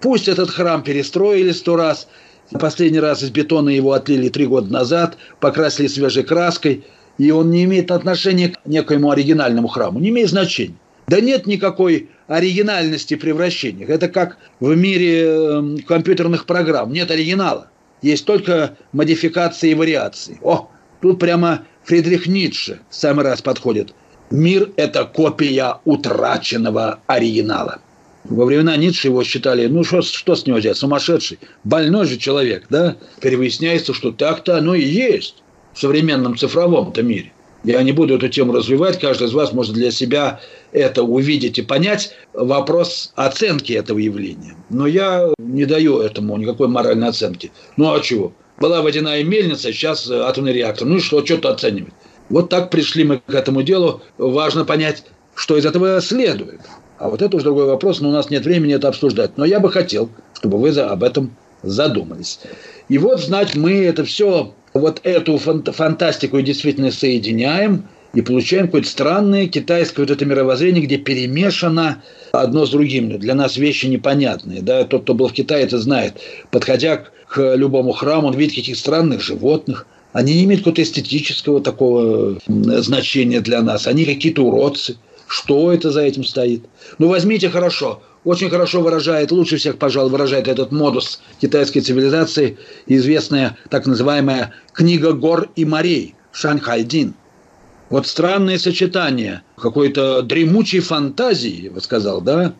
[0.00, 2.08] Пусть этот храм перестроили сто раз,
[2.52, 6.84] последний раз из бетона его отлили три года назад, покрасили свежей краской,
[7.18, 10.76] и он не имеет отношения к некоему оригинальному храму, не имеет значения.
[11.06, 13.86] Да нет никакой оригинальности превращения.
[13.86, 16.92] Это как в мире эм, компьютерных программ.
[16.92, 17.68] Нет оригинала
[18.02, 20.38] есть только модификации и вариации.
[20.42, 23.94] О, тут прямо Фридрих Ницше в самый раз подходит.
[24.30, 27.80] Мир– это копия утраченного оригинала.
[28.24, 32.66] Во времена Ницше его считали, ну что, что с него взять, сумасшедший, больной же человек,
[32.70, 32.96] да?
[33.16, 35.42] Теперь выясняется, что так-то оно и есть
[35.74, 37.32] в современном цифровом-то мире.
[37.64, 40.40] Я не буду эту тему развивать, каждый из вас может для себя
[40.74, 42.10] это увидеть и понять.
[42.34, 44.56] Вопрос оценки этого явления.
[44.68, 47.52] Но я не даю этому никакой моральной оценки.
[47.76, 48.32] Ну а чего?
[48.58, 50.86] Была водяная мельница, сейчас атомный реактор.
[50.86, 51.94] Ну и что, что-то оценивать.
[52.28, 54.02] Вот так пришли мы к этому делу.
[54.18, 56.60] Важно понять, что из этого следует.
[56.98, 59.36] А вот это уже другой вопрос, но у нас нет времени это обсуждать.
[59.36, 62.40] Но я бы хотел, чтобы вы об этом задумались.
[62.88, 68.88] И вот, знать, мы это все вот эту фантастику и действительность соединяем и получаем какое-то
[68.88, 73.18] странное китайское вот это мировоззрение, где перемешано одно с другим.
[73.18, 74.62] Для нас вещи непонятные.
[74.62, 74.84] Да?
[74.84, 76.14] Тот, кто был в Китае, это знает.
[76.50, 79.86] Подходя к любому храму, он видит каких странных животных.
[80.12, 83.86] Они не имеют какого-то эстетического такого значения для нас.
[83.86, 84.96] Они какие-то уродцы.
[85.26, 86.64] Что это за этим стоит?
[86.98, 93.58] Ну, возьмите хорошо– очень хорошо выражает, лучше всех, пожалуй, выражает этот модус китайской цивилизации, известная
[93.68, 97.14] так называемая «Книга гор и морей» Шанхайдин.
[97.94, 102.52] Вот странное сочетание какой-то дремучей фантазии, я бы сказал, да,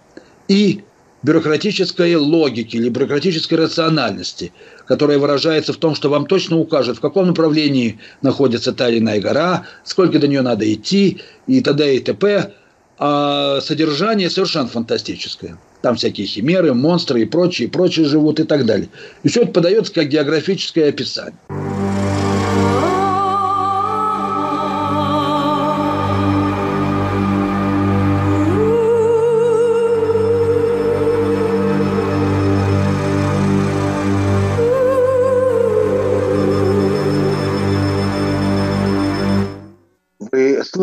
[0.46, 0.84] и
[1.24, 4.52] бюрократической логики или бюрократической рациональности,
[4.86, 9.20] которая выражается в том, что вам точно укажут, в каком направлении находится та или иная
[9.20, 11.96] гора, сколько до нее надо идти и т.д.
[11.96, 12.52] и т.п.
[12.98, 15.58] А содержание совершенно фантастическое.
[15.82, 18.88] Там всякие химеры, монстры и прочие, и прочие живут и так далее.
[19.24, 21.40] И все это подается как географическое описание.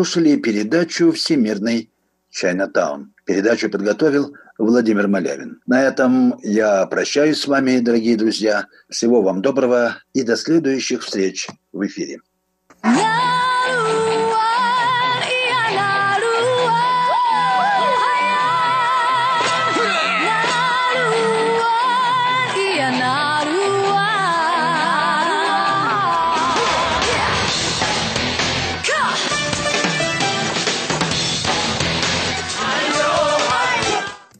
[0.02, 1.88] Слушали передачу «Всемирный
[2.28, 3.14] Чайнатаун».
[3.24, 5.60] Передачу подготовил Владимир Малявин.
[5.64, 8.66] На этом я прощаюсь с вами, дорогие друзья.
[8.90, 12.18] Всего вам доброго и до следующих встреч в эфире.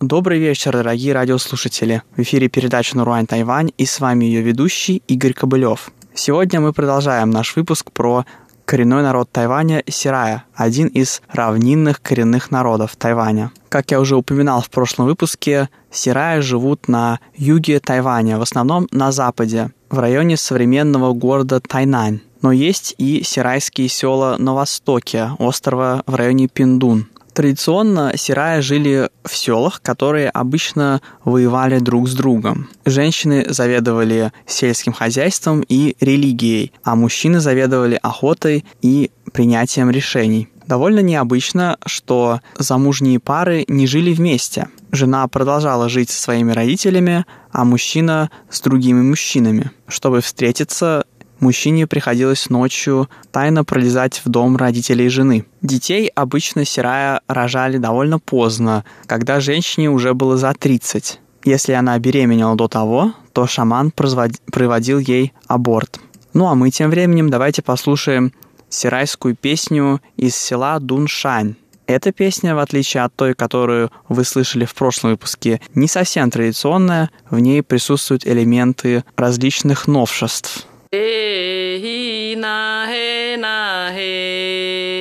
[0.02, 2.02] Добрый вечер, дорогие радиослушатели.
[2.16, 5.92] В эфире передача «Наруань Тайвань» и с вами ее ведущий Игорь Кобылев.
[6.12, 8.26] Сегодня мы продолжаем наш выпуск про
[8.64, 13.52] коренной народ Тайваня– Сирая, один из равнинных коренных народов Тайваня.
[13.68, 19.12] Как я уже упоминал в прошлом выпуске, Сирая живут на юге Тайваня, в основном на
[19.12, 22.22] западе, в районе современного города Тайнань.
[22.40, 29.34] Но есть и сирайские села на востоке острова в районе Пиндун– Традиционно сирая жили в
[29.34, 32.68] селах, которые обычно воевали друг с другом.
[32.84, 40.48] Женщины заведовали сельским хозяйством и религией, а мужчины заведовали охотой и принятием решений.
[40.66, 44.68] Довольно необычно, что замужние пары не жили вместе.
[44.90, 49.70] Жена продолжала жить со своими родителями, а мужчина с другими мужчинами.
[49.88, 51.04] Чтобы встретиться,
[51.42, 55.44] мужчине приходилось ночью тайно пролезать в дом родителей жены.
[55.60, 61.20] Детей обычно Сирая рожали довольно поздно, когда женщине уже было за 30.
[61.44, 66.00] Если она беременела до того, то шаман проводил ей аборт.
[66.32, 68.32] Ну а мы тем временем давайте послушаем
[68.68, 71.56] сирайскую песню из села Дуншань.
[71.86, 77.10] Эта песня, в отличие от той, которую вы слышали в прошлом выпуске, не совсем традиционная,
[77.28, 84.91] в ней присутствуют элементы различных новшеств– e hi na he na he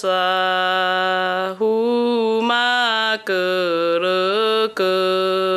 [0.00, 5.47] 沙湖玛格勒格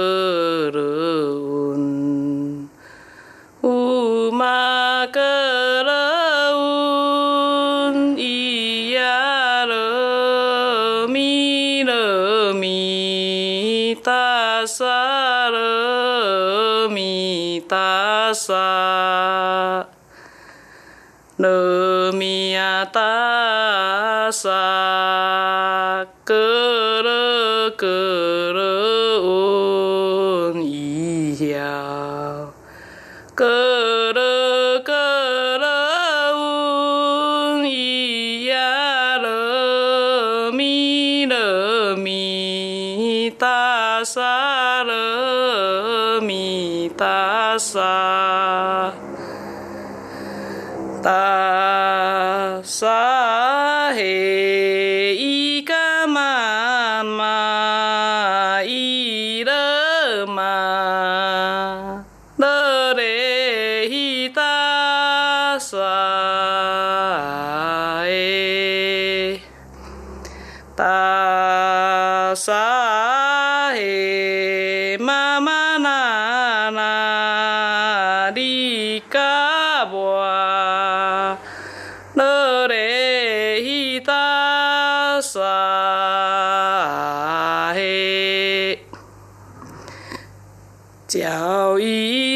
[24.41, 25.00] Sasa.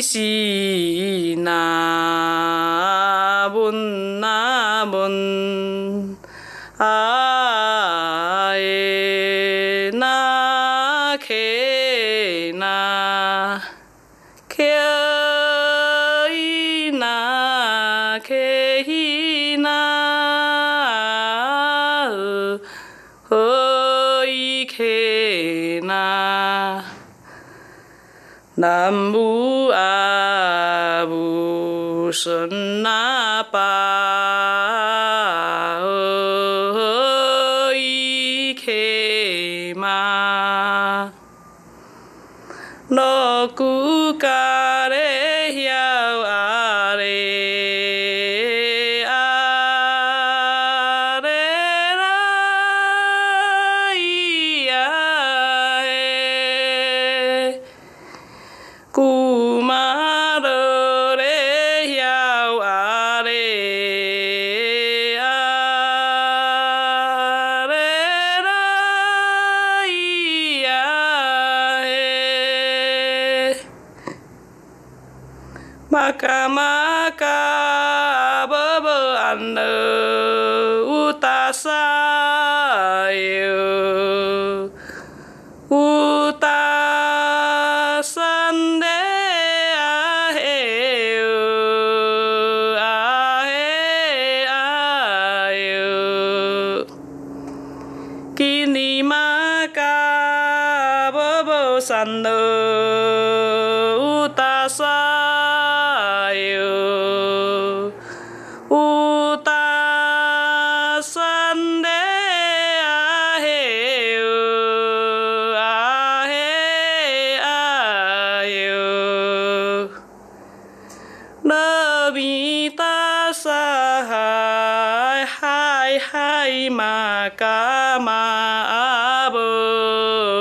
[0.01, 1.51] 是那
[3.53, 6.17] 文那文
[6.77, 11.33] 啊耶那克
[12.55, 13.61] 那
[14.49, 14.63] 克
[16.33, 18.33] 伊那克
[18.85, 19.69] 伊那
[23.29, 25.14] 呵伊克。
[28.65, 31.21] Nambu abu
[32.09, 33.69] senapa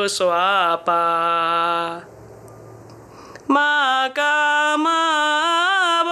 [0.09, 0.29] 娑
[0.85, 2.03] 婆诃，
[3.47, 6.11] 玛咖玛巴，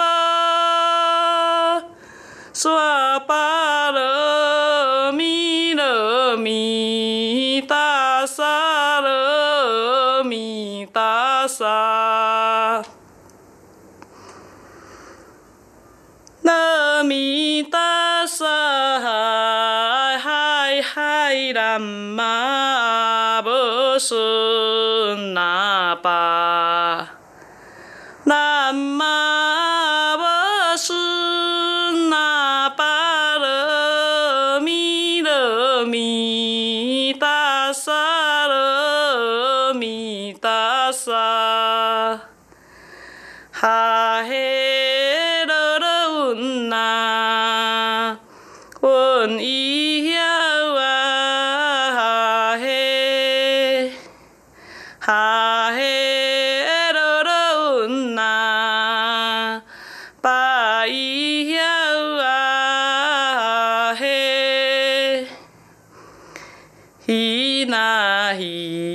[2.53, 12.83] 娑巴罗咪罗咪达萨罗咪达萨，
[16.43, 18.47] 罗咪达萨，
[19.01, 22.52] 嗨嗨嗨，喇嘛。
[24.05, 26.72] 是那把
[68.43, 68.92] Bye.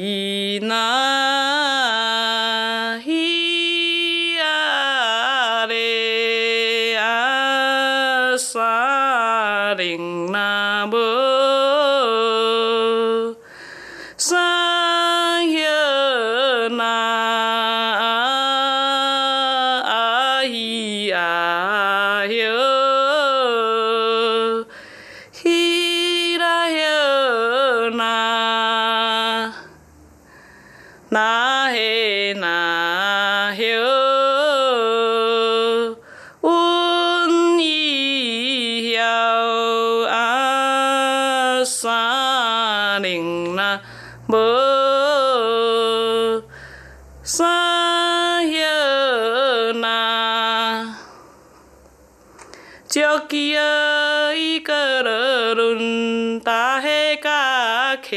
[58.10, 58.16] 克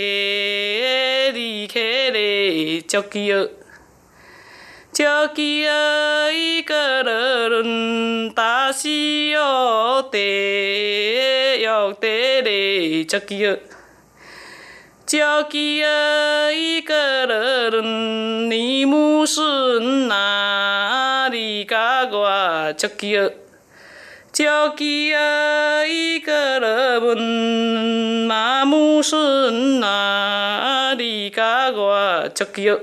[1.32, 1.80] 里克
[2.12, 3.50] 里，着急儿，
[4.92, 10.16] 着急儿一个罗伦达西奥特，
[11.66, 12.06] 奥特
[12.42, 13.58] 里着急儿，
[15.04, 23.32] 着急儿一个罗伦尼姆斯纳里加戈着急儿。
[24.40, 29.80] 저기야 이 걸음은 마무슨
[31.20, 32.80] 나리가와 저기요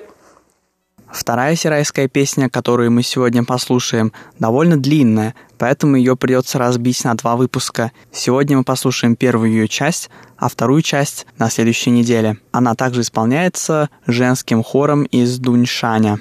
[1.09, 7.35] Вторая сирайская песня, которую мы сегодня послушаем, довольно длинная, поэтому ее придется разбить на два
[7.35, 7.91] выпуска.
[8.11, 12.37] Сегодня мы послушаем первую ее часть, а вторую часть на следующей неделе.
[12.51, 16.19] Она также исполняется женским хором из Дуньшаня.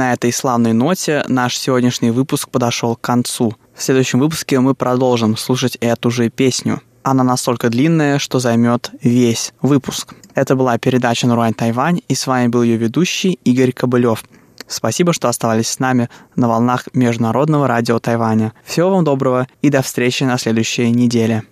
[0.00, 3.54] На этой славной ноте наш сегодняшний выпуск подошел к концу.
[3.74, 6.80] В следующем выпуске мы продолжим слушать эту же песню.
[7.02, 10.14] Она настолько длинная, что займет весь выпуск.
[10.34, 14.24] Это была передача «Нуруань Тайвань», и с вами был ее ведущий Игорь Кобылев.
[14.66, 18.54] Спасибо, что оставались с нами на волнах Международного радио Тайваня.
[18.64, 21.42] Всего вам доброго и до встречи на следующей неделе.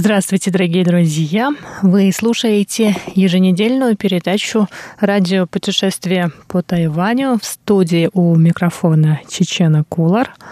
[0.00, 1.50] Здравствуйте, дорогие друзья!
[1.82, 4.68] Вы слушаете еженедельную передачу
[5.00, 10.36] «Радио путешествия по Тайваню» в студии у микрофона Чечена Кулар–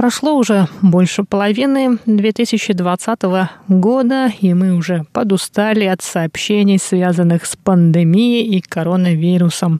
[0.00, 3.20] Прошло уже больше половины 2020
[3.68, 9.78] года, и мы уже подустали от сообщений, связанных с пандемией и коронавирусом.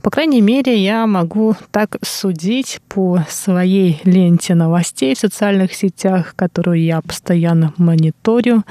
[0.00, 6.82] По крайней мере, я могу так судить по своей ленте новостей в социальных сетях, которую
[6.82, 8.62] я постоянно мониторю.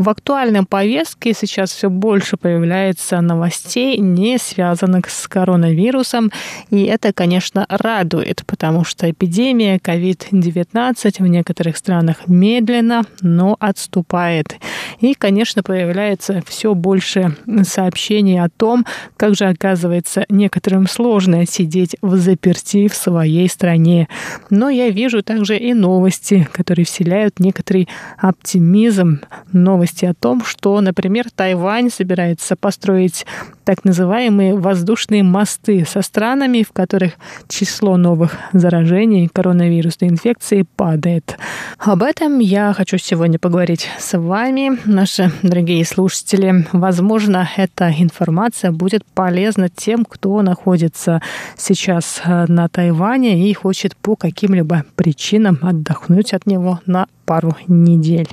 [0.00, 6.32] В актуальной повестке сейчас все больше появляется новостей, не связанных с коронавирусом,
[6.70, 14.56] и это, конечно, радует, потому что эпидемия COVID-19 в некоторых странах медленно, но отступает.
[15.00, 18.86] И, конечно, появляется все больше сообщений о том,
[19.18, 24.08] как же оказывается некоторым сложно сидеть в заперти в своей стране.
[24.48, 27.86] Но я вижу также и новости, которые вселяют некоторый
[28.16, 29.20] оптимизм,
[29.52, 33.26] новости о том, что, например, Тайвань собирается построить
[33.64, 37.12] так называемые воздушные мосты со странами, в которых
[37.48, 41.36] число новых заражений коронавирусной инфекцией падает.
[41.78, 46.66] Об этом я хочу сегодня поговорить с вами наши дорогие слушатели.
[46.72, 51.22] Возможно, эта информация будет полезна тем, кто находится
[51.56, 58.28] сейчас э, на Тайване и хочет по каким-либо причинам отдохнуть от него на пару недель.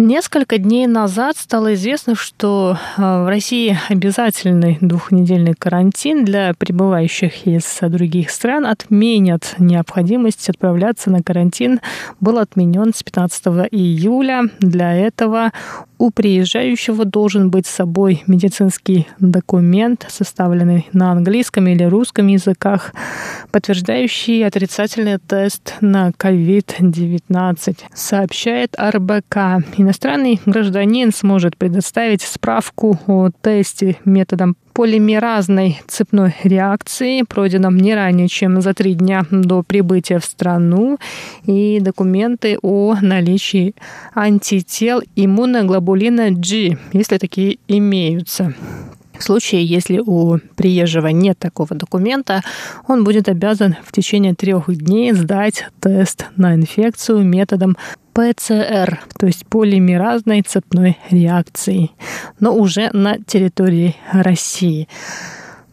[0.00, 7.80] Несколько дней назад стало известно, что э, в России обязательный двухнедельный карантин для прибывающих из
[7.82, 9.56] других стран отменят.
[9.58, 11.80] Необходимость отправляться на карантин
[12.20, 14.44] был отменен с 15 июля.
[14.60, 15.50] Для этого
[15.98, 22.94] у приезжающего должен быть с собой медицинский документ, составленный на английском или русском языках,
[23.50, 29.66] подтверждающий отрицательный тест на COVID-19, сообщает РБК.
[29.88, 38.60] Иностранный гражданин сможет предоставить справку о тесте методом полимеразной цепной реакции, пройденном не ранее, чем
[38.60, 40.98] за три дня до прибытия в страну,
[41.46, 43.74] и документы о наличии
[44.14, 48.52] антител иммуноглобулина G, если такие имеются.
[49.18, 52.42] В случае, если у приезжего нет такого документа,
[52.86, 57.78] он будет обязан в течение трех дней сдать тест на инфекцию методом
[58.18, 61.92] ПЦР, то есть полимеразной цепной реакции,
[62.40, 64.88] но уже на территории России.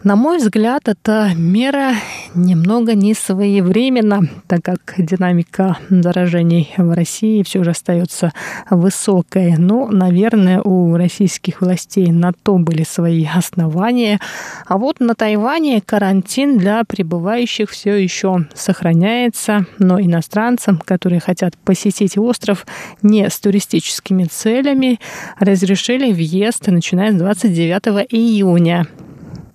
[0.06, 1.95] На мой взгляд, эта мера
[2.36, 8.32] немного не своевременна, так как динамика заражений в России все же остается
[8.70, 9.58] высокой.
[9.58, 14.20] Но, наверное, у российских властей на то были свои основания.
[14.68, 22.16] А вот на Тайване карантин для прибывающих все еще сохраняется, но иностранцам, которые хотят посетить
[22.16, 22.68] остров
[23.01, 24.99] не с туристическими целями,
[25.39, 28.86] разрешили въезд начиная с 29 июня.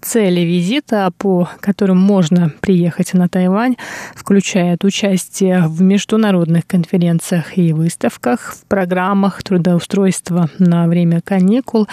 [0.00, 3.76] Цели визита, по которым можно приехать на Тайвань,
[4.14, 11.86] включают участие в международных конференциях и выставках, в программах трудоустройства на время каникул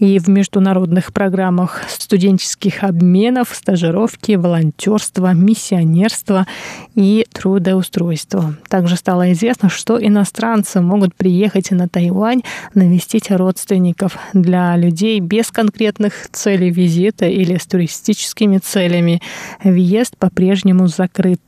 [0.00, 6.48] и в международных программах студенческих обменов, стажировки, волонтерства, миссионерства
[6.96, 8.56] и трудоустройства.
[8.68, 12.42] Также стало известно, что иностранцы могут приехать на Тайвань
[12.74, 19.20] навестить родственников для людей без конкретных целей визита и или с туристическими целями.
[19.62, 21.40] Въезд по-прежнему закрыт.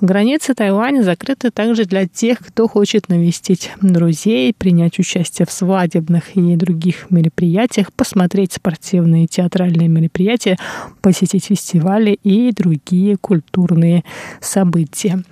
[0.00, 6.56] Границы Тайваня закрыты также для тех, кто хочет навестить друзей, принять участие в свадебных и
[6.56, 10.58] других мероприятиях, посмотреть спортивные и театральные мероприятия,
[11.00, 14.04] посетить фестивали и другие культурные
[14.40, 15.22] события.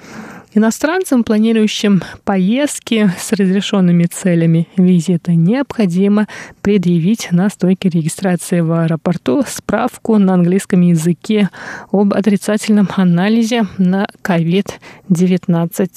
[0.59, 6.27] Иностранцам, планирующим поездки с разрешенными целями визита, необходимо
[6.63, 11.49] предъявить на стойке регистрации в аэропорту справку на английском языке
[11.93, 15.89] об отрицательном анализе на COVID-19,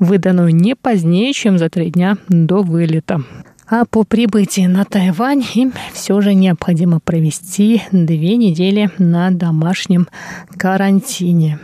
[0.00, 3.22] выданную не позднее, чем за три дня до вылета.
[3.68, 10.08] А по прибытии на Тайвань им все же необходимо провести две недели на домашнем
[10.58, 11.60] карантине.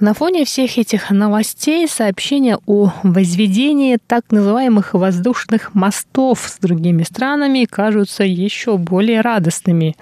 [0.00, 7.64] На фоне всех этих новостей сообщения о возведении так называемых воздушных мостов с другими странами
[7.64, 9.96] кажутся еще более радостными.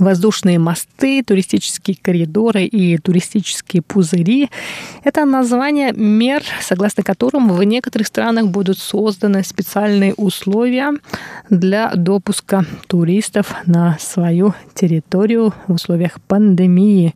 [0.00, 4.50] Воздушные мосты, туристические коридоры и туристические пузыри–
[5.04, 10.94] это название мер, согласно которым в некоторых странах будут созданы специальные условия
[11.48, 17.14] для допуска туристов на свою территорию в условиях пандемии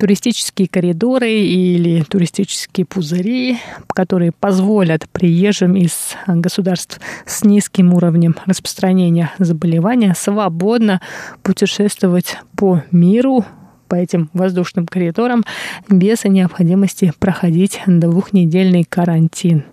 [0.00, 10.14] туристические коридоры или туристические пузыри, которые позволят приезжим из государств с низким уровнем распространения заболевания
[10.16, 11.02] свободно
[11.42, 13.44] путешествовать по миру
[13.88, 15.44] по этим воздушным коридорам
[15.90, 19.64] без необходимости проходить двухнедельный карантин.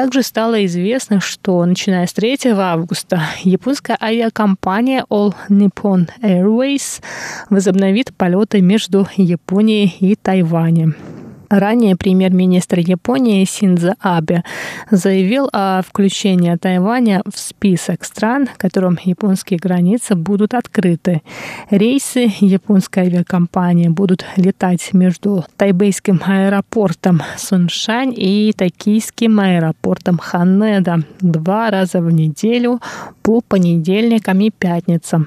[0.00, 7.02] Также стало известно, что начиная с 3 августа японская авиакомпания All Nippon Airways
[7.50, 10.96] возобновит полеты между Японией и Тайванем.
[11.50, 14.44] Ранее премьер-министр Японии Синдзо Абе
[14.92, 21.22] заявил о включении Тайваня в список стран, которым японские границы будут открыты.
[21.68, 32.00] Рейсы японской авиакомпании будут летать между тайбейским аэропортом Суншань и токийским аэропортом Ханеда два раза
[32.00, 32.78] в неделю
[33.22, 35.26] по понедельникам и пятницам.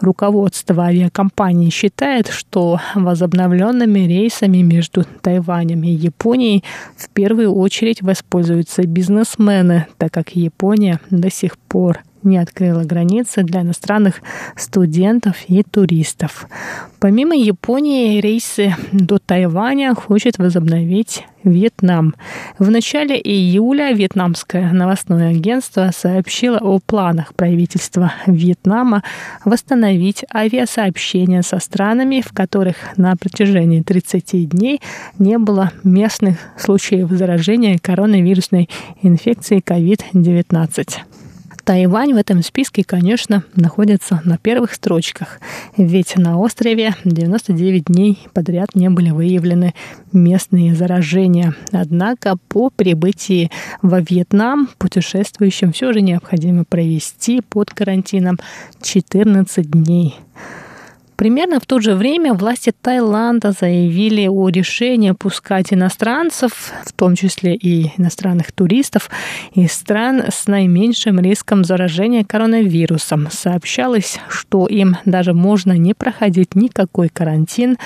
[0.00, 6.64] Руководство авиакомпании считает, что возобновленными рейсами между Тайванем Тайванем и Японией
[6.96, 13.62] в первую очередь воспользуются бизнесмены, так как Япония до сих пор не открыла границы для
[13.62, 14.22] иностранных
[14.56, 16.46] студентов и туристов.
[16.98, 22.14] Помимо Японии, рейсы до Тайваня хочет возобновить Вьетнам.
[22.58, 29.02] В начале июля вьетнамское новостное агентство сообщило о планах правительства Вьетнама
[29.44, 34.80] восстановить авиасообщения со странами, в которых на протяжении 30 дней
[35.18, 38.68] не было местных случаев заражения коронавирусной
[39.02, 41.09] инфекцией COVID-19.
[41.70, 45.38] Тайвань в этом списке, конечно, находится на первых строчках,
[45.76, 49.74] ведь на острове 99 дней подряд не были выявлены
[50.12, 51.54] местные заражения.
[51.70, 53.52] Однако по прибытии
[53.82, 58.40] во Вьетнам путешествующим все же необходимо провести под карантином
[58.82, 60.16] 14 дней.
[61.20, 67.54] Примерно в то же время власти Таиланда заявили о решении пускать иностранцев, в том числе
[67.54, 69.10] и иностранных туристов,
[69.52, 73.28] из стран с наименьшим риском заражения коронавирусом.
[73.30, 77.76] Сообщалось, что им даже можно не проходить никакой карантин,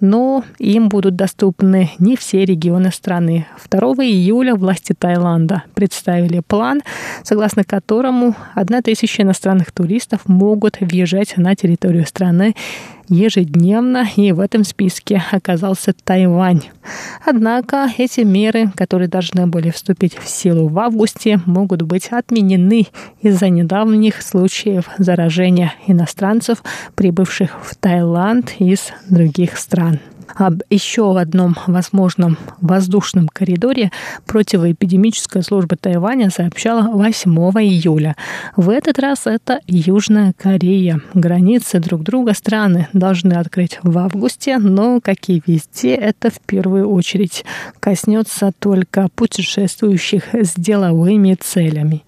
[0.00, 3.46] но им будут доступны не все регионы страны.
[3.70, 6.82] 2 июля власти Таиланда представили план,
[7.22, 12.56] согласно которому 1000 иностранных туристов могут въезжать на территорию страны
[13.08, 16.62] ежедневно, и в этом списке оказался Тайвань.
[17.24, 22.86] Однако эти меры, которые должны были вступить в силу в августе, могут быть отменены
[23.20, 26.62] из-за недавних случаев заражения иностранцев,
[26.94, 29.98] прибывших в Таиланд из других стран.
[30.34, 33.90] Об еще одном возможном воздушном коридоре
[34.26, 37.30] противоэпидемическая служба Тайваня сообщала 8
[37.62, 38.16] июля.
[38.56, 41.00] В этот раз это Южная Корея.
[41.14, 46.88] Границы друг друга страны должны открыть в августе, но, как и везде, это в первую
[46.90, 47.44] очередь
[47.80, 52.02] коснется только путешествующих с деловыми целями.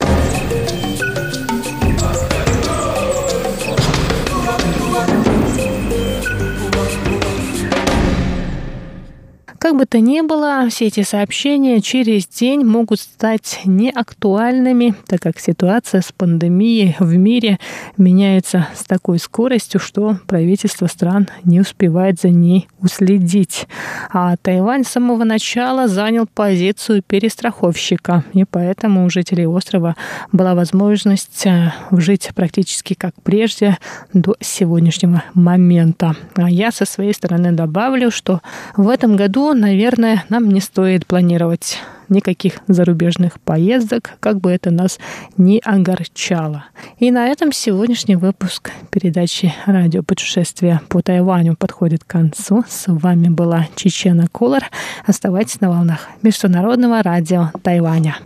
[9.62, 15.38] Как бы то ни было, все эти сообщения через день могут стать неактуальными, так как
[15.38, 17.60] ситуация с пандемией в мире
[17.96, 23.68] меняется с такой скоростью, что правительство стран не успевает за ней уследить.
[24.12, 29.94] А Тайвань с самого начала занял позицию перестраховщика, и поэтому у жителей острова
[30.32, 33.78] была возможность э, жить практически как прежде
[34.12, 36.16] до сегодняшнего момента.
[36.34, 38.40] А я со своей стороны добавлю, что
[38.76, 41.78] в этом году наверное, нам не стоит планировать
[42.08, 44.98] никаких зарубежных поездок, как бы это нас
[45.36, 46.66] не огорчало.
[46.98, 52.64] И на этом сегодняшний выпуск передачи «Радио путешествия по Тайваню» подходит к концу.
[52.68, 54.62] С вами была Чечена Колор.
[55.06, 58.16] Оставайтесь на волнах Международного радио Тайваня.